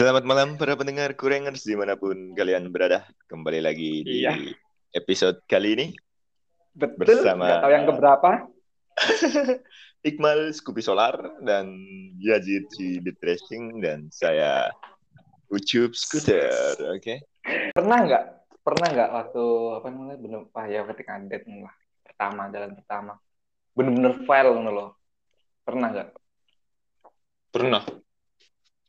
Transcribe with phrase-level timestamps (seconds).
[0.00, 3.04] Selamat malam para pendengar Kurengers di mana pun kalian berada.
[3.28, 4.32] Kembali lagi di Iya.
[4.96, 5.86] episode kali ini
[6.72, 8.30] Betul, Bersama- tahu yang keberapa.
[10.08, 11.76] Iqmal Scoopy Solar dan
[12.16, 14.72] Yazid si Beat Racing dan saya
[15.52, 16.80] Ucup Scooter.
[16.96, 17.20] Oke.
[17.76, 18.24] Pernah nggak?
[18.64, 19.44] Pernah nggak waktu
[19.76, 23.12] apa namanya bener ah ya ketika date lah pertama jalan pertama
[23.76, 24.96] bener-bener file loh.
[25.60, 26.08] Pernah nggak?
[27.52, 27.84] Pernah.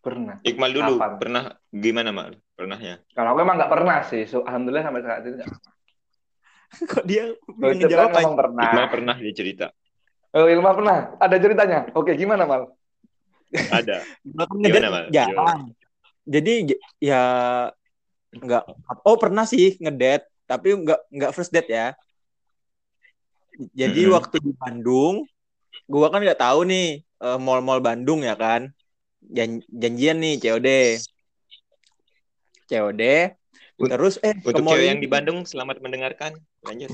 [0.02, 0.36] Pernah.
[0.42, 1.12] Iqmal dulu Kapan?
[1.22, 2.34] pernah gimana Mal?
[2.58, 3.06] Pernahnya?
[3.14, 4.24] Kalau aku emang nggak pernah sih.
[4.26, 5.52] So, Alhamdulillah sampai saat ini nggak.
[6.92, 8.66] Kok dia ngejawab kan pernah.
[8.66, 9.68] Iqmal pernah dia cerita.
[10.32, 10.98] Oh, Ilma pernah.
[11.20, 11.80] Ada ceritanya.
[11.92, 12.72] Oke, gimana mal?
[13.52, 14.08] Ada.
[14.64, 15.06] Gimana, Mal?
[15.12, 15.62] jarang.
[16.24, 17.22] Jadi j- ya
[18.32, 18.64] nggak
[19.04, 21.88] oh pernah sih ngedate tapi nggak nggak first date ya.
[23.76, 24.16] Jadi Mm-mm.
[24.16, 25.28] waktu di Bandung,
[25.86, 28.72] gua kan nggak tahu nih eh, mall-mall Bandung ya kan.
[29.22, 30.70] Jan- janjian nih COD.
[32.66, 33.02] COD.
[33.82, 36.38] Terus eh ke Untuk mall cewek yang di Bandung selamat mendengarkan.
[36.66, 36.90] Lanjut.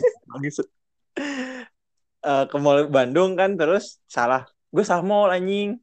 [2.27, 5.79] Eh, ke mall Bandung kan terus salah gue salah mall anjing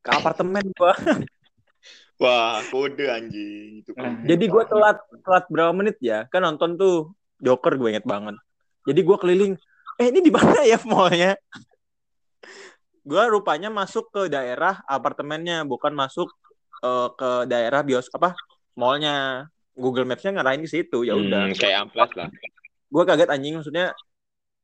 [0.00, 0.96] ke apartemen gua
[2.22, 3.90] Wah, kode anjing itu.
[3.92, 4.24] kode.
[4.24, 7.12] jadi gue telat telat berapa menit ya kan nonton tuh
[7.42, 8.38] Joker gue inget banget
[8.88, 9.52] jadi gue keliling
[10.00, 11.36] eh ini di mana ya mallnya
[13.02, 16.30] gue rupanya masuk ke daerah apartemennya bukan masuk
[16.82, 18.34] eh, ke daerah bios apa
[18.78, 19.46] mallnya.
[19.72, 21.48] Google Maps-nya ngarahin ke situ ya udah.
[21.48, 22.28] Hmm, kayak amplas lah.
[22.92, 23.96] gue kaget anjing maksudnya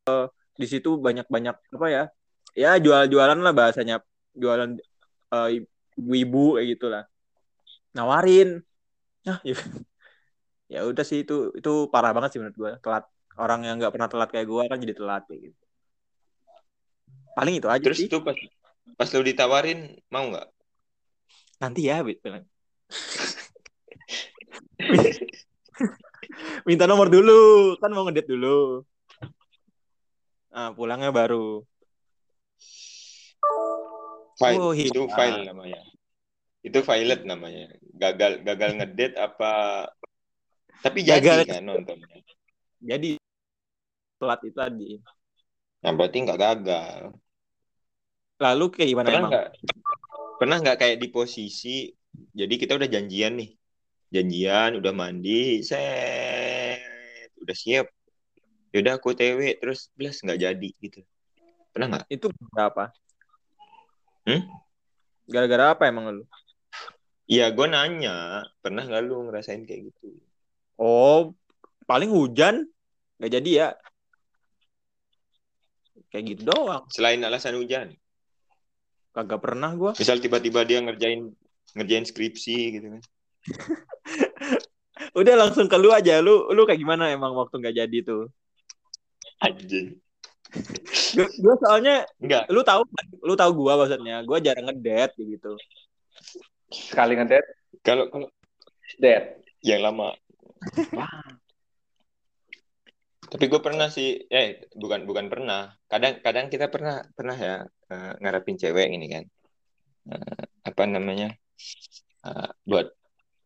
[0.04, 0.26] eh,
[0.60, 2.04] di situ banyak-banyak apa ya
[2.52, 4.04] ya jual-jualan lah bahasanya.
[4.36, 4.76] Jualan
[5.32, 5.48] eh,
[5.96, 7.04] ibu-ibu kayak gitulah.
[7.96, 8.60] Nawarin.
[9.24, 9.56] Nah ya,
[10.76, 13.08] ya udah sih itu itu parah banget sih menurut gue telat.
[13.38, 15.67] Orang yang nggak pernah telat kayak gue kan jadi telat kayak gitu
[17.38, 18.34] paling itu aja Terus sih tuh pas
[18.98, 20.48] pas lu ditawarin mau nggak?
[21.62, 22.42] nanti ya bilang.
[26.66, 28.82] minta nomor dulu kan mau ngedate dulu
[30.50, 31.62] nah, pulangnya baru
[34.38, 35.10] File Oh, itu hilang.
[35.18, 35.82] file namanya.
[36.62, 37.74] Itu violet namanya.
[37.90, 39.82] Gagal gagal ngedate apa?
[40.78, 41.38] Tapi jadi Gagal.
[41.58, 42.06] kan nontonnya.
[42.78, 43.18] jadi
[44.22, 44.90] telat itu tadi
[45.82, 47.18] Nah berarti nggak gagal.
[48.38, 49.48] Lalu kayak gimana Pernah emang nggak?
[50.38, 51.76] Pernah nggak kayak di posisi?
[52.14, 53.50] Jadi kita udah janjian nih.
[54.08, 57.86] Janjian, udah mandi, set, udah siap.
[58.72, 61.00] Yaudah aku TW terus belas nggak jadi gitu.
[61.74, 62.06] Pernah nggak?
[62.08, 62.90] itu berapa
[64.28, 64.44] Hmm?
[65.24, 66.24] gara-gara apa emang lu
[67.28, 70.16] Iya, gue nanya, pernah nggak lu ngerasain kayak gitu?
[70.76, 71.32] oh
[71.88, 72.68] paling hujan
[73.18, 73.68] nggak jadi ya
[76.12, 77.92] kayak gitu doang Selain alasan hujan,
[79.18, 81.26] kagak pernah gua misal tiba-tiba dia ngerjain
[81.74, 83.02] ngerjain skripsi gitu kan?
[85.18, 88.30] udah langsung ke lu aja lu lu kayak gimana emang waktu nggak jadi tuh
[89.38, 89.94] Anjing.
[91.14, 92.82] gua, gua soalnya Enggak, lu tahu
[93.22, 95.54] lu tahu gua maksudnya gua jarang ngedate gitu
[96.68, 97.48] Sekali ngedate,
[97.80, 98.28] kalau kalau
[99.00, 99.40] date.
[99.64, 100.12] yang lama.
[103.28, 105.68] Tapi gue pernah sih, eh bukan bukan pernah.
[105.84, 107.56] Kadang kadang kita pernah pernah ya
[107.92, 109.24] eh, ngarepin cewek ini kan.
[110.08, 111.28] Eh, apa namanya?
[112.24, 112.88] Eh, buat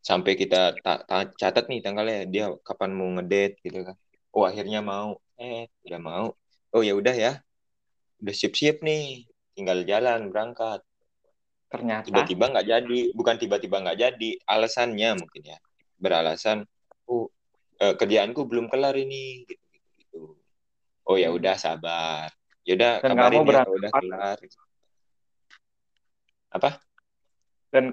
[0.02, 3.96] sampai kita ta- ta- catat nih tanggalnya dia kapan mau ngedate gitu kan.
[4.30, 5.18] Oh akhirnya mau.
[5.36, 6.26] Eh udah mau.
[6.70, 7.32] Oh ya udah ya.
[8.22, 9.26] Udah siap-siap nih.
[9.58, 10.80] Tinggal jalan berangkat.
[11.72, 15.58] Ternyata tiba-tiba nggak jadi bukan tiba-tiba nggak jadi alasannya mungkin ya
[15.96, 16.68] beralasan
[17.08, 17.32] oh
[17.80, 19.61] eh, kerjaanku belum kelar ini gitu.
[21.12, 22.32] Oh ya udah sabar.
[22.64, 24.38] Ya udah Dan kabarin kamu ya udah kelar
[26.52, 26.70] apa?
[27.72, 27.84] Dan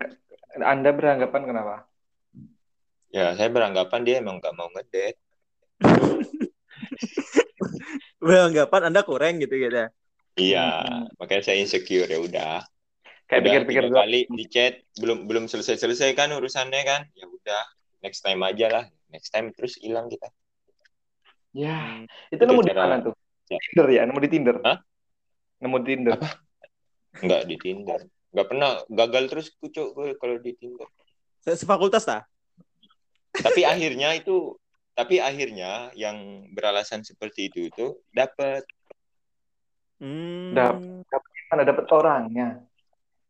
[0.59, 1.75] Anda beranggapan kenapa?
[3.09, 5.17] ya saya beranggapan dia emang nggak mau ngedate.
[8.19, 9.87] Beranggapan anda kurang gitu gitu ya
[10.37, 11.07] iya Hmm.
[11.19, 12.63] makanya saya insecure ya udah.
[13.27, 13.97] Kayak pikir-pikir dulu.
[13.99, 17.01] kali di chat belum belum selesai selesai kan urusannya kan?
[17.13, 17.61] Ya udah
[17.99, 18.85] next time aja lah.
[19.11, 20.29] Next time terus hilang kita
[21.51, 23.13] Ya, itu Itu nemu di cara- mana tuh?
[23.49, 23.57] Ya.
[23.57, 24.55] Tinder ya, nemu di Tinder.
[24.61, 24.77] Hah?
[25.59, 26.15] Nemu di Tinder.
[27.09, 27.99] nggak di Tinder
[28.29, 30.85] nggak pernah gagal terus kucuk gue kalau di Tinder
[31.41, 32.29] Se- sefakultas tak
[33.33, 34.53] tapi akhirnya itu
[34.93, 38.61] tapi akhirnya yang beralasan seperti itu itu dapat
[39.97, 40.53] hmm.
[40.53, 40.85] Dap-
[41.49, 42.61] Mana dapat orangnya?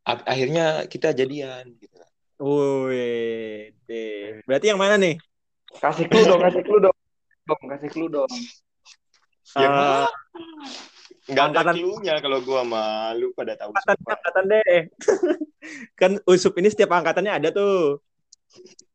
[0.04, 1.96] Akhirnya kita jadian gitu
[2.44, 4.44] Wih, deh.
[4.44, 5.16] berarti yang mana nih
[5.80, 6.98] Kasih clue dong, kasih clue dong.
[7.50, 8.30] Dong, kasih clue dong.
[9.58, 10.06] yang Eh, mana?
[11.26, 14.12] nggak ada clue-nya kalau gua malu pada tahu angkatan semua.
[14.18, 14.80] angkatan deh
[16.00, 18.02] kan usup ini setiap angkatannya ada tuh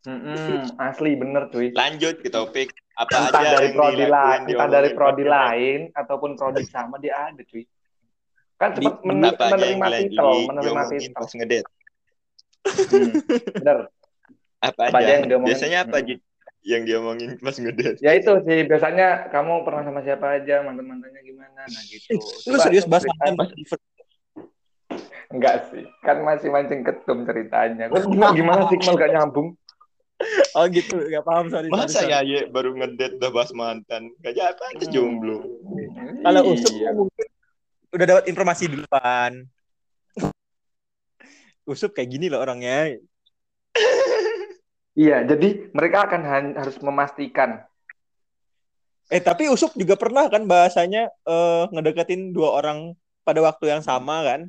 [0.04, 1.72] Mm-mm, asli bener cuy.
[1.72, 6.30] Lanjut ke topik apa Entah aja dari yang prodi lain, entah dari prodi lain ataupun
[6.36, 7.64] prodi sama dia ada cuy.
[8.60, 11.12] Kan cepat men- menerima titel, menerima titel.
[11.16, 11.64] pas ngedet?
[12.64, 13.10] Hmm,
[13.58, 13.78] bener.
[14.60, 15.12] Apa, Apa aja aja?
[15.18, 15.48] yang diomongin?
[15.54, 16.18] Biasanya apa Hmm.
[16.64, 18.00] Yang diomongin pas ngedet?
[18.00, 22.16] Ya itu sih biasanya kamu pernah sama siapa aja, mantan-mantannya gimana, nah gitu.
[22.48, 23.48] Lu Coba serius bahas mantan pas
[25.28, 27.92] Enggak sih, kan masih mancing ketum ceritanya.
[27.92, 29.48] Kok gimana, gimana sih Mal gak nyambung?
[30.54, 31.68] Oh gitu, gak paham sorry.
[31.68, 32.12] sorry, Masa sorry.
[32.14, 34.08] ya Ye, baru ngedet udah bahas mantan?
[34.22, 34.94] Gak apa aja Hmm.
[34.94, 35.36] jomblo.
[36.22, 36.90] Kalau Usup Iya.
[36.94, 37.26] mungkin
[37.92, 39.32] udah dapat informasi duluan.
[41.72, 42.94] Usup kayak gini loh orangnya.
[44.94, 46.22] Iya, jadi mereka akan
[46.54, 47.66] harus memastikan.
[49.10, 52.94] Eh tapi Usup juga pernah kan bahasanya eh, ngedeketin dua orang
[53.26, 54.40] pada waktu yang sama kan?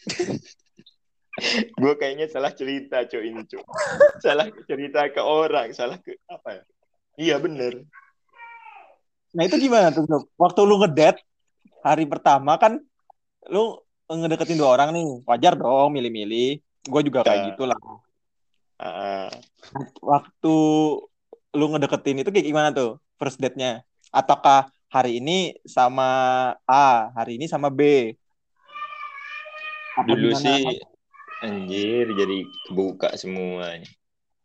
[1.80, 3.62] Gue kayaknya salah cerita cuy ini cuy.
[4.20, 6.62] salah cerita ke orang, salah ke apa ya?
[7.16, 7.84] Iya bener.
[9.36, 10.04] Nah itu gimana tuh?
[10.36, 11.16] Waktu lu ngedet
[11.80, 12.80] hari pertama kan
[13.48, 13.78] lu
[14.10, 15.22] ngedeketin dua orang nih.
[15.24, 16.60] Wajar dong milih-milih.
[16.88, 17.46] Gue juga kayak Ya.
[17.54, 17.64] gitu
[18.80, 19.28] Ah,
[20.00, 20.56] Waktu
[21.52, 23.84] lu ngedeketin itu kayak gimana tuh first date-nya?
[24.08, 26.08] Ataukah hari ini sama
[26.64, 28.16] A, hari ini sama B?
[30.00, 30.40] Apa dulu gimana?
[30.40, 30.80] sih
[31.44, 33.84] anjir jadi kebuka semuanya.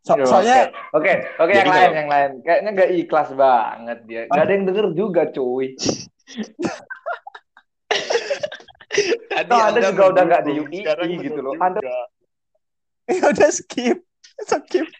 [0.04, 2.30] So- soalnya Oke, oke Jadi yang lain, kalau- yang lain.
[2.44, 4.22] Kayaknya gak ikhlas banget dia.
[4.28, 5.72] Gak ada yang denger juga, cuy.
[9.32, 10.80] Tadi Toh Anda juga udah nggak di UI
[11.20, 11.52] gitu loh.
[11.60, 11.84] Anda-
[13.12, 14.02] ya udah skip
[14.50, 14.86] skip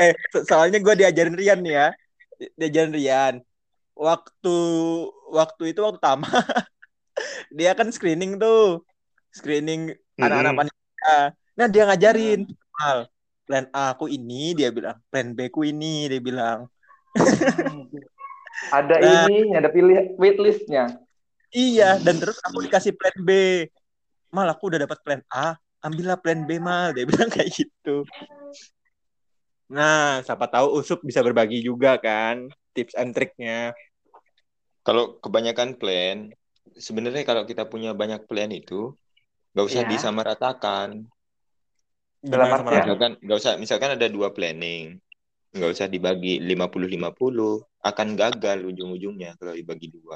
[0.00, 1.86] eh so- soalnya gue diajarin Rian nih ya.
[2.36, 3.34] Di- diajarin Rian.
[3.96, 4.56] Waktu
[5.32, 6.30] waktu itu waktu tamat
[7.56, 8.84] dia kan screening tuh.
[9.32, 10.60] Screening anak-anak Mm-mm.
[10.68, 11.16] panitia.
[11.56, 12.40] Nah dia ngajarin.
[12.76, 13.08] Mal,
[13.48, 15.00] plan A aku ini dia bilang.
[15.08, 16.68] Plan B ku ini dia bilang.
[18.68, 19.24] Ada Nah.
[19.28, 21.00] ini, ada pilih waitlistnya.
[21.56, 23.30] iya dan terus aku dikasih plan B.
[24.28, 25.56] Mal aku udah dapat plan A
[25.86, 28.02] ambillah plan B mal dia bilang kayak gitu
[29.66, 33.70] nah siapa tahu Usup bisa berbagi juga kan tips and triknya
[34.86, 36.30] Kalau kebanyakan plan,
[36.78, 38.94] sebenarnya kalau kita punya banyak plan itu
[39.50, 39.90] nggak usah Iya.
[39.90, 41.02] disamaratakan.
[42.22, 42.86] Dalam artian?
[42.86, 44.94] Misalkan nggak usah, misalkan ada dua planning,
[45.58, 50.14] nggak usah dibagi 50-50, akan gagal ujung-ujungnya kalau dibagi dua.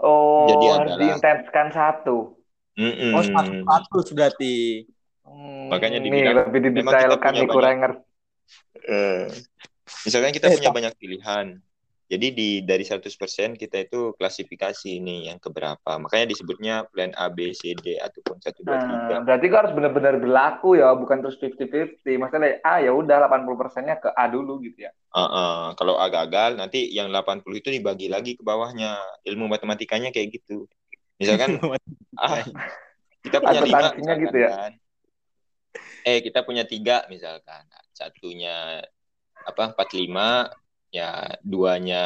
[0.00, 2.16] Oh, Jadi harus adalah- diintenskan satu.
[2.80, 3.12] Mm-mm.
[3.20, 3.52] oh satu
[3.92, 4.54] satu berarti
[5.26, 7.92] Hmm, Makanya dibilang, lebih memang kita didetailkan nih Kurenger.
[8.86, 9.26] Eh,
[10.06, 11.46] misalkan kita Eh, punya banyak pilihan.
[12.06, 15.98] Jadi di dari 100% kita itu klasifikasi ini yang keberapa.
[15.98, 19.26] Makanya disebutnya plan A, B, C, D ataupun 1 2 Nah, 3.
[19.26, 22.14] berarti kau harus benar-benar berlaku ya, bukan terus 50-50.
[22.14, 24.94] Maksudnya A ya udah 80 persennya ke A dulu gitu ya.
[25.10, 25.74] Uh-uh.
[25.74, 29.02] Kalau A gagal, nanti yang 80 itu dibagi lagi ke bawahnya.
[29.26, 30.70] Ilmu matematikanya kayak gitu.
[31.18, 31.58] Misalkan
[32.22, 32.38] ah,
[33.26, 34.50] kita punya lima Akuntansinya misalkan, gitu ya?
[34.54, 34.72] kan.
[36.06, 37.66] Eh, kita punya tiga misalkan.
[37.90, 38.82] Satunya
[39.46, 40.50] apa 45
[40.94, 42.04] ya duanya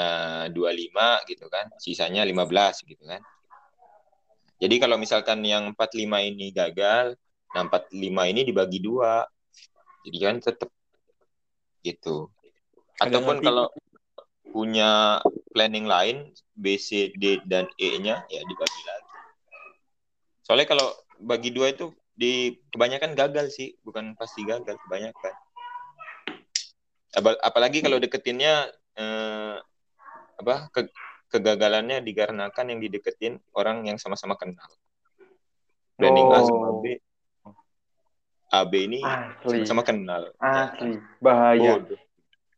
[0.53, 1.71] 25 gitu kan.
[1.77, 3.21] Sisanya 15 gitu kan.
[4.61, 7.17] Jadi kalau misalkan yang 45 ini gagal,
[7.57, 9.25] nah 45 ini dibagi dua.
[10.05, 10.71] Jadi kan tetap
[11.81, 12.29] gitu.
[13.01, 13.73] Ataupun kalau
[14.51, 15.23] punya
[15.55, 16.17] planning lain
[16.53, 19.11] B, C, D dan E-nya ya dibagi lagi.
[20.45, 20.89] Soalnya kalau
[21.21, 25.33] bagi dua itu di kebanyakan gagal sih, bukan pasti gagal, kebanyakan.
[27.41, 29.57] Apalagi kalau deketinnya eh,
[30.37, 30.93] apa ke-
[31.33, 34.69] kegagalannya dikarenakan yang dideketin orang yang sama-sama kenal.
[35.97, 36.85] Planning A sama Oh.
[36.85, 37.01] B.
[38.51, 39.65] A B ini Asli.
[39.65, 40.23] sama-sama kenal.
[40.37, 41.01] Asli.
[41.25, 41.81] Bahaya.
[41.81, 42.01] Bodoh.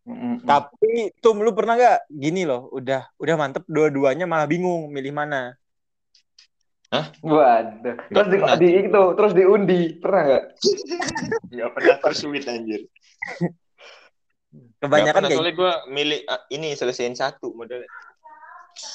[0.03, 0.43] Mm-mm.
[0.43, 5.55] tapi Tum lu pernah nggak gini loh udah udah mantep dua-duanya malah bingung milih mana
[7.25, 7.97] Waduh.
[8.13, 9.81] Terus di, di itu, terus diundi.
[9.97, 10.45] Pernah nggak?
[11.53, 12.81] Nggak pernah tersuit anjir.
[14.81, 17.85] Kebanyakan kayak soalnya gue milih ah, ini selesaiin satu model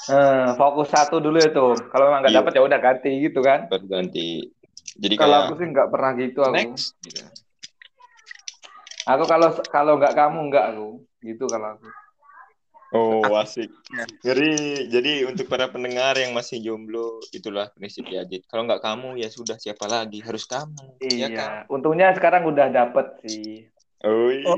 [0.10, 1.78] Eh, fokus satu dulu ya tuh.
[1.94, 2.40] Kalau memang nggak Iya.
[2.42, 3.70] dapet ya udah ganti gitu kan.
[3.86, 4.50] ganti.
[4.98, 6.56] Jadi Kalau kayak aku sih nggak pernah gitu aku.
[6.58, 6.98] next.
[7.06, 7.22] Gitu.
[9.06, 10.88] Aku kalau kalau nggak kamu nggak aku.
[11.22, 11.88] Gitu kalau aku.
[12.96, 13.68] Oh asik.
[14.24, 14.88] Ngeri.
[14.88, 18.48] Jadi untuk para pendengar yang masih jomblo, itulah prinsip Yajid.
[18.48, 20.24] Kalau nggak kamu ya sudah siapa lagi?
[20.24, 21.00] Harus kamu.
[21.04, 21.28] Iya.
[21.28, 21.50] Ya kan?
[21.68, 23.68] Untungnya sekarang udah dapet sih.
[24.06, 24.58] Oh, Oh.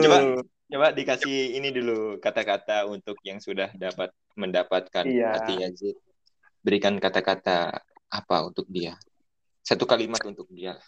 [0.00, 5.36] Coba coba dikasih ini dulu kata-kata untuk yang sudah dapat mendapatkan Iya.
[5.36, 5.96] hati Yazid.
[6.64, 7.76] Berikan kata-kata
[8.08, 8.96] apa untuk dia?
[9.60, 10.80] Satu kalimat untuk dia.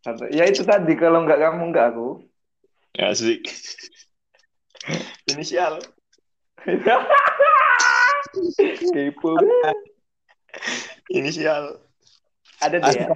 [0.00, 0.28] Satu.
[0.32, 2.08] Ya itu tadi kalau nggak kamu nggak aku.
[2.94, 3.42] Asik.
[5.30, 5.80] Inisial.
[8.94, 9.30] Kepo.
[11.10, 11.64] Inisial.
[12.60, 13.08] Ada deh ya.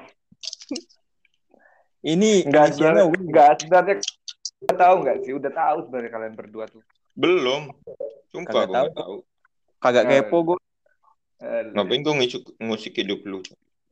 [1.99, 3.95] Ini Enggak sebenarnya, enggak sebenarnya
[4.65, 5.33] udah tahu nggak sih?
[5.35, 6.83] Udah tahu sebenarnya kalian berdua tuh.
[7.19, 7.75] Belum.
[8.31, 8.85] Sumpah Kagak gue tahu.
[8.87, 9.17] nggak tahu.
[9.79, 10.13] Kagak Nah.
[10.23, 10.59] kepo gue.
[11.39, 13.39] Eh, Ngapain gue ngusik, ngusik hidup lu?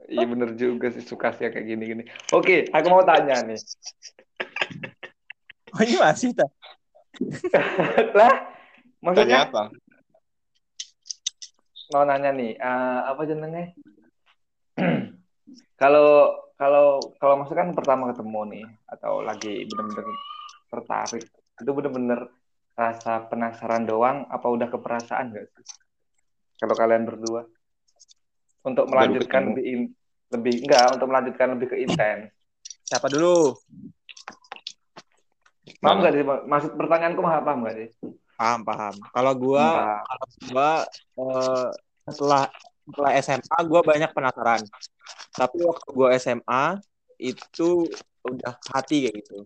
[0.06, 2.06] Iya bener juga sih suka sih kayak gini-gini.
[2.30, 3.58] Oke, aku mau tanya nih.
[5.74, 6.46] Oh ini masih tak?
[8.16, 8.34] Lah, Tanya
[9.02, 9.62] maksudnya apa?
[11.92, 13.64] mau nanya nih, eh, apa jenengnya?
[15.80, 20.06] kalau kalau kalau maksudnya kan pertama ketemu nih atau lagi bener-bener
[20.72, 21.24] tertarik,
[21.62, 22.20] itu bener-bener
[22.76, 25.64] rasa penasaran doang apa udah keperasaan gak sih?
[26.60, 27.44] Kalau kalian berdua
[28.66, 29.94] untuk melanjutkan lebih in-
[30.34, 32.34] lebih enggak untuk melanjutkan lebih ke intens.
[32.86, 33.54] Siapa dulu?
[35.80, 36.22] Paham nggak sih?
[36.24, 37.88] Maksud pertanyaanku paham paham nggak sih?
[38.36, 38.94] Paham, paham.
[39.12, 40.00] Kalau gua, Paham.
[40.04, 40.70] kalau gua
[41.16, 41.66] eh,
[42.06, 42.42] setelah
[42.86, 44.60] setelah SMA gua banyak penasaran.
[45.32, 46.64] Tapi waktu gua SMA
[47.16, 47.88] itu
[48.22, 49.38] udah hati kayak gitu.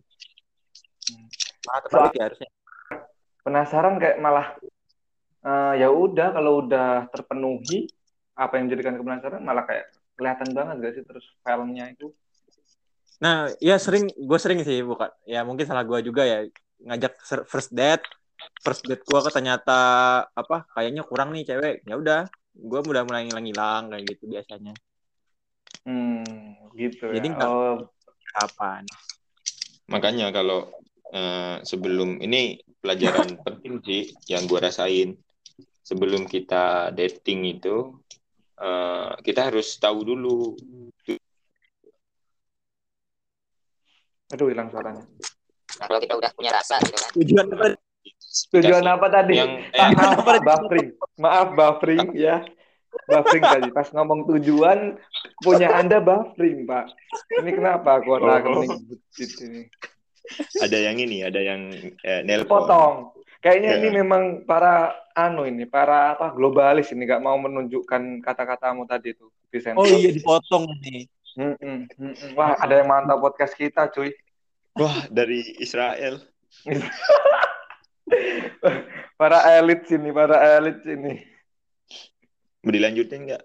[1.66, 2.50] Malah terbalik ya harusnya.
[3.40, 4.46] penasaran kayak malah
[5.42, 7.88] eh, ya udah kalau udah terpenuhi
[8.36, 12.12] apa yang menjadikan kepenasaran malah kayak kelihatan banget gak sih terus filmnya itu
[13.20, 15.12] Nah, ya sering, gue sering sih bukan.
[15.28, 16.48] Ya mungkin salah gue juga ya
[16.88, 17.12] ngajak
[17.44, 18.04] first date,
[18.64, 19.78] first date gue ternyata
[20.32, 20.64] apa?
[20.72, 21.84] Kayaknya kurang nih cewek.
[21.84, 22.20] Ya udah,
[22.56, 24.72] gue udah mulai ngilang-ngilang kayak gitu biasanya.
[25.84, 27.88] hmm gitu Jadi ya oh
[28.30, 28.86] Kapan?
[29.90, 30.70] Makanya kalau
[31.10, 35.18] eh, sebelum ini pelajaran penting sih yang gue rasain
[35.82, 37.98] sebelum kita dating itu
[38.62, 40.54] eh, kita harus tahu dulu
[44.30, 45.04] aduh hilang suaranya
[45.78, 47.10] Nah, kalau kita udah punya rasa gitu kan.
[47.14, 47.66] Tujuan apa?
[48.52, 52.36] tujuan apa tadi yang Pak, eh, maaf Pak, buffering maaf buffering ya
[53.06, 54.98] buffering tadi pas ngomong tujuan
[55.42, 56.90] punya anda buffering pak
[57.42, 58.62] ini kenapa kuota Oh.
[58.66, 59.66] ini
[60.62, 61.60] ada yang ini ada yang
[62.06, 62.94] eh, nelpon potong.
[63.40, 63.76] Kayaknya Ya.
[63.80, 69.32] ini memang para anu ini, para apa globalis ini nggak mau menunjukkan kata-katamu tadi tuh
[69.48, 71.08] di Oh iya dipotong nih.
[71.38, 72.30] Mm-mm, mm-mm.
[72.34, 74.10] Wah, ada yang mantap podcast kita, cuy.
[74.78, 76.22] wah dari Israel
[79.20, 81.22] Para elit sini, para elit sini.
[82.60, 83.42] mau dilanjutin nggak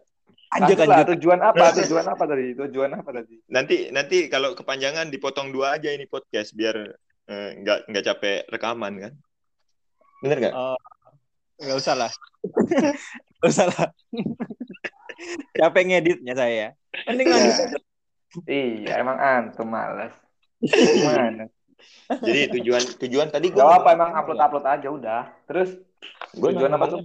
[0.55, 1.65] Lanjut Lanjut lah, tujuan apa?
[1.83, 2.45] Tujuan apa tadi?
[2.55, 3.35] Tujuan apa tadi?
[3.51, 6.95] nanti nanti kalau kepanjangan dipotong dua aja ini podcast biar
[7.27, 9.13] eh, nggak nggak capek rekaman kan
[10.23, 10.55] bener nggak
[11.61, 12.11] nggak usah lah.
[13.39, 13.87] Nggak usah lah.
[15.55, 16.67] Capek ngeditnya saya.
[17.05, 17.33] Mending Ya.
[17.37, 17.81] lanjut.
[18.49, 20.13] Iya, emang antum malas.
[20.59, 21.45] Gimana?
[22.21, 25.21] jadi tujuan tujuan tadi Gak apa emang upload-upload aja udah.
[25.45, 25.77] Terus
[26.33, 26.99] gue tujuan apa tuh?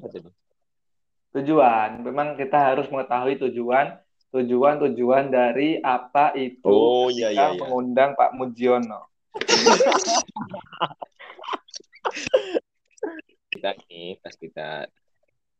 [1.30, 3.94] Tujuan, memang kita harus mengetahui tujuan
[4.30, 9.10] tujuan-tujuan dari apa itu oh iya iya iya mengundang Pak Mujiono.
[13.50, 14.86] kita nih pas kita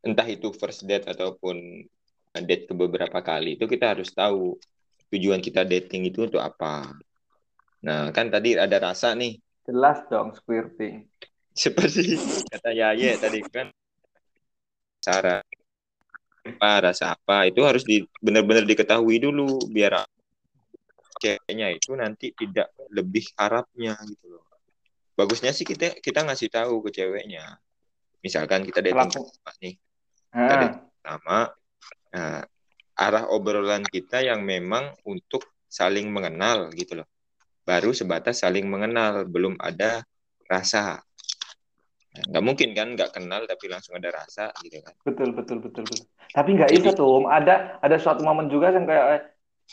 [0.06, 1.82] entah itu first date ataupun
[2.38, 4.54] date ke beberapa kali itu kita harus tahu
[5.10, 6.94] tujuan kita dating itu untuk apa.
[7.82, 9.34] Nah kan tadi ada rasa nih
[9.66, 11.06] Jelas dong squirting.
[11.50, 12.14] seperti
[12.54, 13.74] kata Yaye tadi kan
[15.02, 15.42] cara
[16.40, 20.06] apa rasa apa itu harus di benar-benar diketahui dulu biar
[21.20, 24.46] ceweknya itu nanti tidak lebih harapnya gitu loh.
[25.18, 27.60] Bagusnya sih kita kita ngasih tahu ke ceweknya.
[28.24, 29.74] Misalkan kita dating sama nih
[30.30, 31.50] Nah, sama
[32.10, 32.42] nah,
[32.94, 37.08] arah obrolan kita yang memang untuk saling mengenal gitu loh.
[37.62, 40.02] Baru sebatas saling mengenal, belum ada
[40.44, 40.98] rasa.
[42.10, 44.94] Nah, Nggak mungkin kan nggak kenal tapi langsung ada rasa gitu kan.
[45.06, 46.06] betul betul betul betul.
[46.34, 47.22] Tapi nggak bisa tuh.
[47.30, 49.22] Ada ada suatu momen juga yang kayak eh,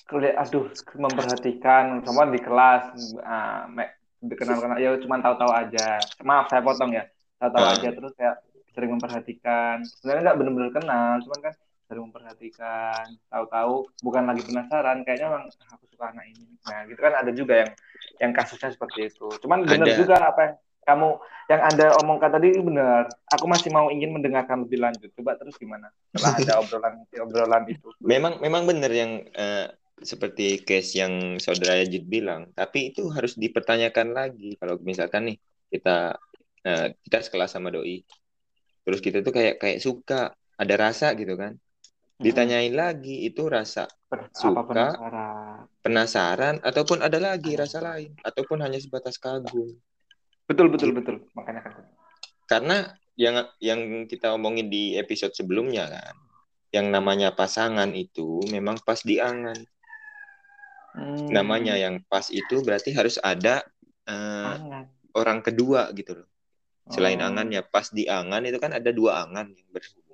[0.05, 2.93] keli- aduh memperhatikan sama di kelas
[3.25, 3.89] ah, me-
[4.21, 5.97] dikenal-kenal ya cuma tahu-tahu aja.
[6.21, 7.09] Maaf saya potong ya.
[7.41, 7.73] Tahu-tahu Ah.
[7.73, 8.35] aja terus kayak
[8.77, 9.81] sering memperhatikan.
[9.81, 11.53] Sebenarnya nggak benar-benar kenal, cuman kan
[11.87, 13.15] sering memperhatikan.
[13.31, 16.45] Tahu-tahu bukan lagi penasaran, kayaknya emang "Ah, aku suka anak ini.
[16.67, 17.71] Nah, gitu kan ada juga yang
[18.19, 19.27] yang kasusnya seperti itu.
[19.41, 20.55] Cuman benar juga apa yang
[20.87, 21.09] kamu
[21.51, 23.11] yang Anda omongkan tadi benar.
[23.35, 25.11] Aku masih mau ingin mendengarkan lebih lanjut.
[25.15, 25.91] Coba terus gimana?
[26.15, 27.87] Setelah ada obrolan obrolan itu.
[28.03, 29.67] Memang memang benar yang eh,
[29.99, 36.15] seperti case yang saudara Yajid bilang, tapi itu harus dipertanyakan lagi kalau misalkan nih kita
[36.63, 38.03] eh, kita sekelas sama doi.
[38.87, 41.59] Terus kita tuh kayak kayak suka, ada rasa gitu kan.
[42.17, 44.65] Ditanyain lagi itu rasa apa Suka.
[44.65, 45.57] penasaran?
[45.85, 49.77] penasaran ataupun ada lagi rasa lain ataupun hanya sebatas kagum.
[50.49, 51.21] Betul betul betul.
[51.37, 51.73] Makanya kan.
[52.49, 52.77] Karena
[53.19, 56.15] yang yang kita omongin di episode sebelumnya kan,
[56.73, 59.57] yang namanya pasangan itu memang pas di angan.
[60.97, 61.29] Hmm.
[61.29, 63.61] Namanya yang pas itu berarti harus ada
[64.07, 64.87] Angan.
[65.13, 66.29] orang kedua gitu loh.
[66.87, 70.06] Selain Oh, angannya pas di angan itu kan ada dua angan yang berhubungan.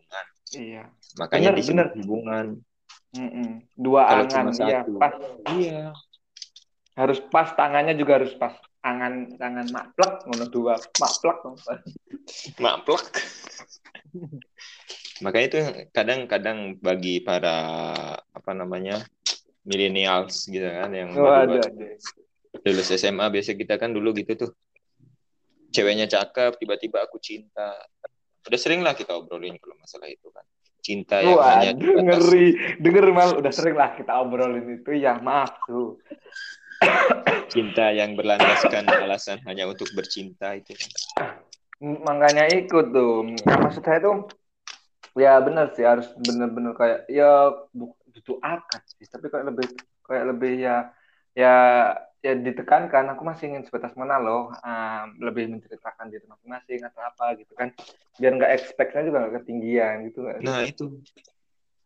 [0.54, 0.84] Iya.
[1.18, 1.88] Makanya Bener, bener.
[1.98, 2.46] hubungan.
[3.14, 3.62] Mm-mm.
[3.74, 4.98] Dua Kalau angan, cuma iya satu.
[4.98, 5.14] pas.
[5.54, 5.84] Iya.
[6.94, 8.54] Harus pas tangannya juga harus pas.
[8.84, 11.38] Angan tangan maplek ngono dua maplek.
[12.60, 13.04] Maplek.
[15.24, 17.56] Makanya itu kadang-kadang bagi para
[18.20, 19.00] apa namanya
[19.64, 21.88] millennials gitu kan yang Oh, baru ada, ada.
[22.68, 24.52] lulus SMA biasa kita kan dulu gitu tuh
[25.72, 27.74] ceweknya cakep tiba-tiba aku cinta
[28.44, 30.43] udah sering lah kita obrolin kalau masalah itu kan
[30.84, 32.48] cinta yang hanya Waduh, dibatas- ngeri.
[32.84, 34.92] Denger mal, udah sering lah kita obrolin itu.
[35.00, 35.98] Ya maaf tuh.
[37.48, 40.90] cinta yang berlandaskan alasan hanya untuk bercinta itu kan.
[41.80, 43.24] Makanya ikut tuh.
[43.24, 44.28] Nah, maksud saya tuh,
[45.16, 49.08] ya benar sih harus bener-bener kayak ya bu- butuh akad sih.
[49.08, 49.68] Tapi kayak lebih
[50.04, 50.76] kayak lebih ya
[51.32, 51.56] ya
[52.24, 53.12] ya ditekankan.
[53.14, 57.76] Aku masih ingin sebatas mana loh, ah, lebih menceritakan diri masing-masing atau apa gitu kan.
[58.16, 60.20] Biar nggak expect-nya juga nggak ketinggian gitu.
[60.42, 61.04] nah itu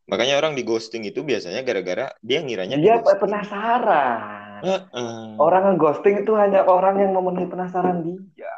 [0.08, 4.64] makanya orang di ghosting itu biasanya gara-gara dia ngiranya Dia di penasaran.
[4.64, 5.36] Heeh.
[5.36, 8.54] Orang ghosting itu hanya orang yang memenuhi penasaran dia.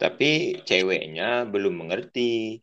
[0.00, 2.58] tapi ceweknya belum mengerti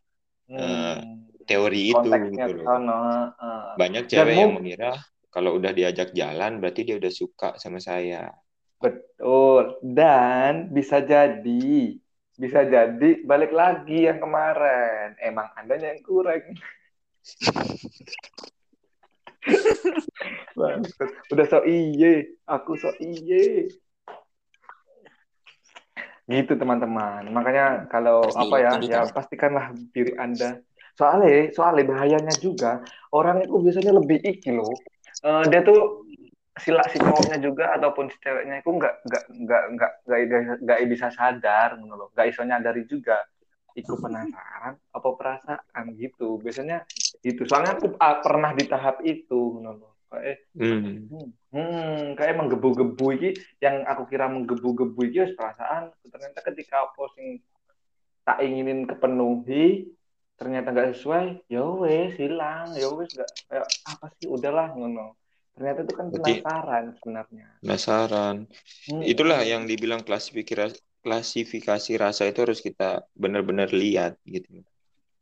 [0.50, 1.30] Hmm.
[1.46, 2.66] teori itu gitu loh.
[2.66, 2.98] sana.
[3.38, 3.72] ah.
[3.78, 4.92] banyak cewek yang mengira
[5.30, 8.30] kalau udah diajak jalan berarti dia udah suka sama saya
[8.80, 9.76] Betul.
[9.84, 12.00] Dan bisa jadi,
[12.40, 15.14] bisa jadi balik lagi yang kemarin.
[15.20, 16.40] Emang andanya yang kurang.
[20.58, 21.08] Bangsat.
[21.32, 23.68] Udah so iye, aku so iye.
[26.24, 27.28] Gitu teman-teman.
[27.28, 29.12] Makanya kalau Harus apa ya, ya ya.
[29.12, 30.64] pastikanlah diri Anda.
[30.96, 34.72] Soalnya, soalnya bahayanya juga orang itu biasanya lebih iki loh.
[35.20, 36.08] Eh, dia tuh
[36.56, 39.92] sila si cowoknya juga ataupun si ceweknya itu nggak nggak nggak nggak
[40.64, 42.08] nggak bisa sadar ngono loh.
[42.16, 43.20] Nggak iso nyadari juga
[43.76, 46.40] ikut penasaran apa perasaan gitu.
[46.40, 46.88] Biasanya
[47.20, 49.92] itu soalnya aku ah, pernah di tahap itu ngono loh.
[50.10, 51.06] Kayak hmm.
[51.54, 53.30] hmm kayak menggebu-gebu iki.
[53.60, 55.92] Yang aku kira menggebu-gebu iki perasaan.
[56.08, 57.44] Ternyata ketika posting
[58.24, 59.88] tak inginin kepenuhi
[60.40, 63.28] ternyata nggak sesuai ya wes hilang ya wes nggak
[63.84, 65.12] apa sih udahlah ngono
[65.52, 68.36] ternyata itu kan Berarti- penasaran sebenarnya penasaran
[68.88, 69.02] Hmm.
[69.04, 70.72] itulah yang dibilang klasifikasi
[71.04, 74.64] klasifikasi rasa itu harus kita benar-benar lihat gitu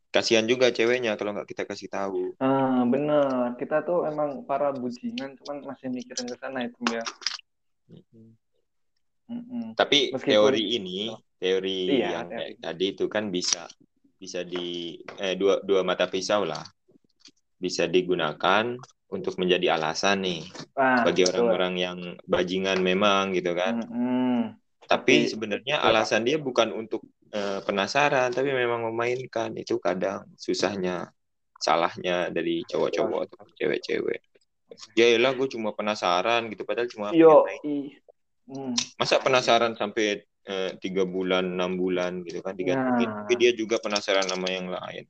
[0.09, 3.53] kasihan juga ceweknya kalau nggak kita kasih tahu Ah, bener.
[3.59, 7.03] Kita tuh emang para bujingan, cuman masih mikirin ke sana itu ya.
[9.29, 9.77] Mm-mm.
[9.77, 12.53] tapi Meskipun- teori ini teori Iya, yang teori.
[12.57, 13.69] tadi itu kan bisa
[14.19, 16.61] bisa di eh, dua dua mata pisau lah
[17.55, 18.75] bisa digunakan
[19.09, 20.43] untuk menjadi alasan nih
[20.75, 24.53] Ah, bagi orang-orang yang bajingan memang gitu kan Mm-mm.
[24.85, 25.87] tapi Tapi- sebenarnya ya.
[25.87, 27.01] alasan dia bukan untuk
[27.31, 31.09] eh, penasaran tapi memang memainkan itu kadang susahnya
[31.55, 34.19] salahnya dari cowok-cowok atau cewek-cewek
[34.95, 37.43] ya lah gue cuma penasaran gitu padahal cuma Yo.
[38.49, 38.73] Hmm.
[38.97, 43.15] masa penasaran sampai eh, tiga bulan enam bulan gitu kan digantungin Nah.
[43.21, 45.05] tapi dia juga penasaran sama yang lain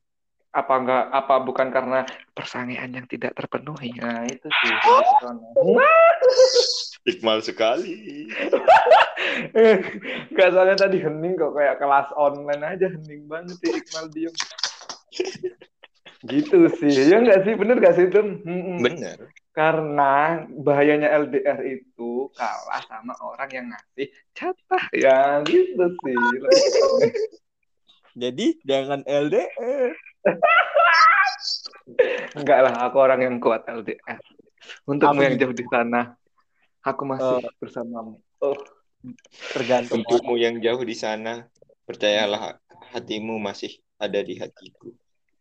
[0.49, 1.99] Apa enggak apa bukan karena
[2.34, 3.93] persangean yang tidak terpenuhi.
[4.02, 4.73] Nah, itu sih.
[7.06, 8.28] Iqmal sekali
[10.34, 14.34] Enggak soalnya tadi hening kok kayak kelas online aja hening banget sih Iqbal diem.
[16.25, 16.97] gitu sih.
[17.08, 17.54] Ya enggak sih?
[17.54, 18.19] Bener gak sih itu?
[18.82, 24.84] bener Karena bahayanya LDR itu kalah sama orang yang ngasih jatah.
[24.94, 26.18] Ya gitu sih.
[28.18, 29.92] Jadi jangan LDR.
[32.36, 34.20] Enggak lah, aku orang yang kuat LDR.
[34.86, 36.20] Untukmu yang jauh di sana,
[36.84, 38.20] aku masih bersamamu.
[38.44, 38.58] Oh,
[39.56, 40.04] Tergantung.
[40.04, 41.48] untukmu yang jauh di sana
[41.88, 42.60] percayalah
[42.92, 44.92] hatimu masih ada di hatiku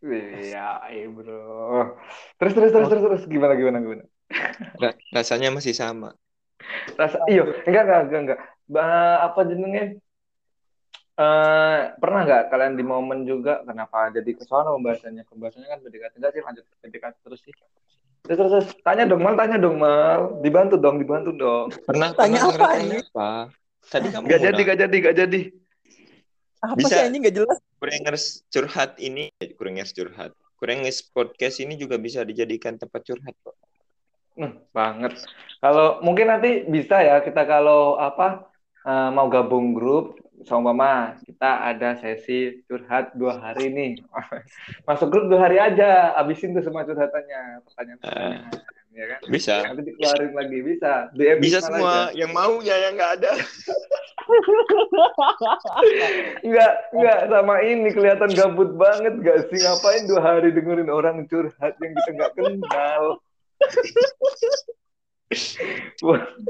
[0.02, 1.98] iya, eh, bro.
[2.38, 4.04] Terus terus terus terus terus gimana gimana gimana?
[4.78, 6.14] Ra- rasanya masih sama
[6.94, 8.40] Rasa iyo, enggak enggak enggak enggak.
[8.68, 9.98] Ba- apa jenenge?
[11.18, 16.14] Eh, pernah nggak kalian di momen juga kenapa jadi ke sana pembahasannya pembahasannya kan PDKT
[16.14, 17.50] enggak sih lanjut PDKT terus sih
[18.22, 18.66] terus, terus, terus.
[18.86, 22.98] tanya dong mal tanya dong mal dibantu dong dibantu dong pernah Tanya pernah apa ini?
[23.02, 23.30] apa
[23.90, 24.62] tadi kamu Gak mau jadi nanya.
[24.70, 25.40] gak jadi gak jadi
[26.62, 26.86] Apa Bisa.
[26.86, 27.58] sih anjing gak jelas?
[27.82, 29.24] Kurengers curhat ini
[29.58, 33.58] Kurengers curhat Kurengers podcast ini juga bisa dijadikan tempat curhat kok
[34.38, 35.18] Hmm, banget.
[35.58, 38.46] Kalau mungkin nanti bisa ya kita kalau apa
[38.86, 40.14] eh, mau gabung grup
[40.46, 43.98] sama mama kita ada sesi curhat dua hari nih.
[44.86, 48.54] Masuk grup dua hari aja, habisin tuh semua curhatannya, pertanyaan-pertanyaan,
[48.94, 49.20] ya kan?
[49.26, 49.54] Bisa.
[49.66, 50.92] Nanti dikeluarin lagi bisa.
[51.18, 52.14] DM Bisa semua aja.
[52.14, 53.32] yang mau ya yang nggak ada.
[56.44, 61.74] Enggak, enggak sama ini kelihatan gabut banget gak sih ngapain dua hari dengerin orang curhat
[61.80, 63.24] yang kita nggak kenal.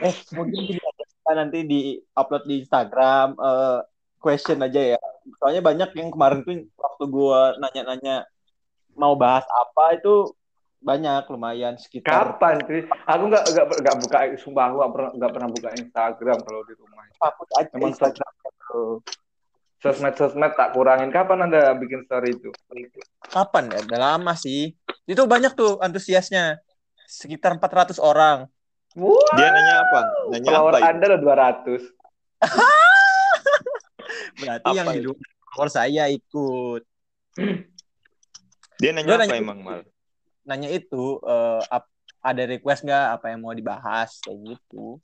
[0.00, 3.84] Eh, mungkin kita nanti di upload di Instagram eh,
[4.16, 5.00] question aja ya.
[5.36, 8.24] Soalnya banyak yang kemarin tuh waktu gua nanya-nanya
[8.96, 10.32] mau bahas apa itu
[10.80, 12.88] banyak lumayan sekitar kapan sih?
[12.88, 16.74] Aku nggak nggak nggak buka, sumpah aku nggak pernah nggak pernah buka Instagram kalau di
[16.80, 17.04] rumah.
[17.20, 18.32] hapus aja Emang Instagram
[19.80, 19.90] tuh.
[19.90, 21.08] Sosmed sosmed tak kurangin.
[21.08, 22.52] Kapan anda bikin story itu?
[23.22, 23.80] Kapan ya?
[23.80, 24.76] Udah lama sih.
[25.04, 26.60] Itu banyak tuh antusiasnya.
[27.02, 28.46] Sekitar 400 orang.
[28.92, 30.00] Wah, Dia nanya apa?
[30.28, 30.86] Nanya follower apa?
[30.86, 31.20] anda udah
[31.64, 31.80] 200.
[34.36, 35.06] Berarti Apa yang di itu?
[35.06, 36.82] luar follower saya ikut.
[38.76, 39.80] Dia Gua nanya apa nanya- emang mal?
[40.42, 44.98] Nanya itu eh, ap- ada request nggak apa yang mau dibahas kayak gitu.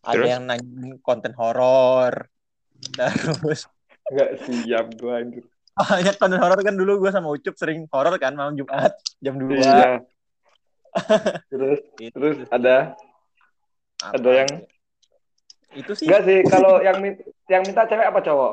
[0.00, 0.28] Ada Terus?
[0.28, 0.62] yang nanya
[1.00, 2.28] konten horor.
[3.42, 3.66] Terus
[4.06, 5.44] Nggak siap gua anjir.
[5.76, 9.52] banyak konten horor kan dulu gue sama Ucup sering horor kan malam Jumat jam 2.
[9.52, 9.84] Iya.
[11.52, 11.80] terus
[12.16, 12.96] terus ada
[14.00, 14.50] ada yang
[15.76, 17.20] itu sih enggak sih kalau yang min-
[17.52, 18.52] yang minta cewek apa cowok?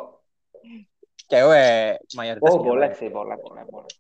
[1.32, 2.68] cewek mayoritas Oh cewek.
[2.68, 3.94] boleh sih boleh boleh boleh.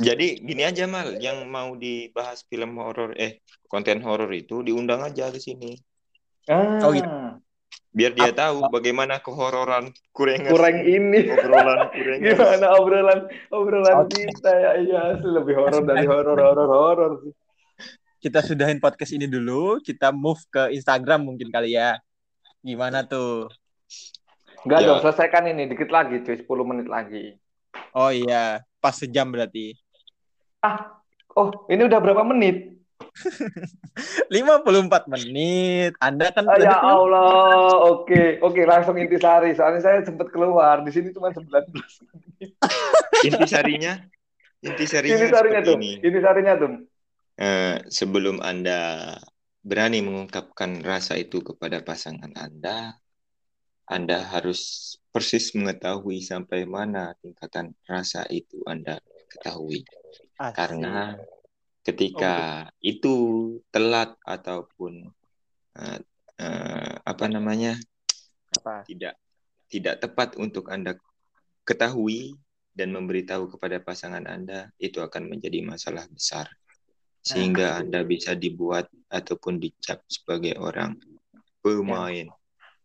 [0.00, 5.28] Jadi gini aja mal, yang mau dibahas film horor eh konten horor itu diundang aja
[5.28, 5.76] ke sini.
[6.46, 7.10] Ah, Oh, gitu.
[7.92, 11.28] Biar dia tahu bagaimana kehororan kurang kurang ini.
[11.28, 17.32] obrolan kurang Gimana obrolan obrolan kita ya iya lebih horor dari horor horor horor sih.
[18.18, 22.00] kita sudahin podcast ini dulu kita move ke Instagram mungkin kali ya
[22.60, 23.52] gimana tuh
[24.62, 24.86] Enggak Ya.
[24.88, 27.34] dong selesaikan ini dikit lagi cuy 10 menit lagi.
[27.92, 29.74] oh iya pas sejam berarti
[31.34, 32.78] Oh ini udah berapa menit?
[34.32, 40.80] 54 menit anda kan Ah, ya Allah oke oke langsung intisari soalnya saya sempat keluar
[40.80, 42.50] di sini cuma 19 menit.
[43.22, 44.00] Intisarinya
[44.62, 45.90] intisarinya Intisarinya tuh ini.
[46.00, 46.70] intisarinya tuh.
[47.34, 49.12] Eh, sebelum Anda
[49.60, 52.94] berani mengungkapkan rasa itu kepada pasangan Anda,
[53.88, 54.60] Anda harus
[55.10, 59.82] persis mengetahui sampai mana tingkatan rasa itu Anda ketahui.
[60.38, 60.54] Asik.
[60.54, 61.16] Karena
[61.82, 63.14] ketika itu
[63.74, 65.10] telat ataupun
[65.78, 66.00] eh,
[66.38, 67.74] eh, apa namanya
[68.54, 69.14] apa tidak
[69.72, 70.94] tidak tepat untuk Anda
[71.64, 72.36] ketahui
[72.72, 76.48] dan memberitahu kepada pasangan Anda, itu akan menjadi masalah besar.
[77.22, 80.96] Sehingga Anda bisa dibuat ataupun dicap sebagai orang
[81.62, 82.28] pemain.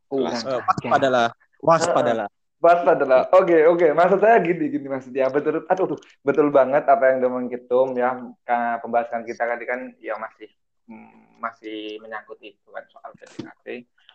[0.07, 0.63] Kurang Eh, ajar.
[0.63, 1.27] waspadalah
[1.59, 3.87] waspadalah Pas adalah oke oke.
[3.93, 5.29] Maksud saya gini gini maksudnya.
[5.29, 5.93] Betul aduh
[6.25, 8.17] betul banget apa yang Domong Kitum ya.
[8.41, 10.49] Ka- pembahasan kita tadi kan ya masih
[10.89, 13.67] mm, masih menyangkut itu kan soal PDKT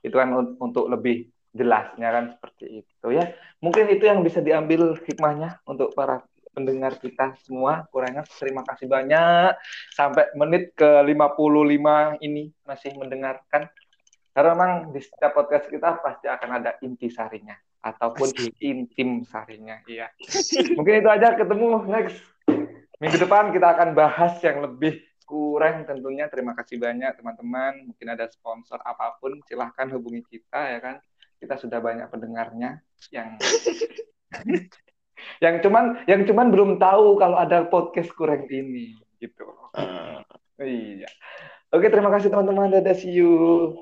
[0.02, 3.30] itu kan un- untuk lebih jelasnya kan seperti itu ya.
[3.62, 8.26] Mungkin itu yang bisa diambil hikmahnya untuk para pendengar kita semua kurangnya.
[8.26, 9.54] Terima kasih banyak.
[9.94, 13.70] Sampai menit ke 55 ini masih mendengarkan.
[14.34, 18.30] Karena memang di setiap podcast kita pasti akan ada intisarinya ataupun
[18.62, 19.82] intim sarinya.
[19.84, 20.08] Iya.
[20.78, 22.18] Mungkin itu aja ketemu next
[23.02, 26.30] minggu depan kita akan bahas yang lebih kurang tentunya.
[26.30, 27.90] Terima kasih banyak teman-teman.
[27.90, 30.96] Mungkin ada sponsor apa pun silahkan hubungi kita ya kan.
[31.42, 32.78] Kita sudah banyak pendengarnya
[33.10, 33.34] yang
[35.44, 39.50] yang cuman yang cuman belum tahu kalau ada podcast kurang ini gitu.
[39.74, 40.22] Ah,
[40.62, 41.10] Iya.
[41.72, 42.70] Oke, terima kasih teman-teman.
[42.70, 43.74] Dadah, see you.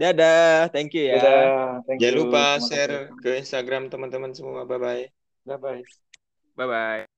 [0.00, 1.84] Dadah thank you ya Dadah.
[1.84, 2.20] Thank Jangan you.
[2.24, 4.64] lupa share ke Instagram teman-teman semua.
[4.64, 5.10] Bye-bye.
[5.44, 5.82] Bye-bye.
[6.56, 7.09] bye bye